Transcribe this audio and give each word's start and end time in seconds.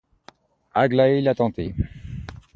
Aglaé 0.73 1.21
l’a 1.21 1.35
tenté. 1.35 1.75